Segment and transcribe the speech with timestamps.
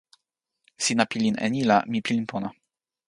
[0.83, 2.49] sina pilin e ni la mi pilin pona.